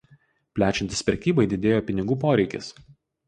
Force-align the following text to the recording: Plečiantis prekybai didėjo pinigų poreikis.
Plečiantis 0.59 1.03
prekybai 1.09 1.45
didėjo 1.53 1.83
pinigų 1.91 2.17
poreikis. 2.27 2.73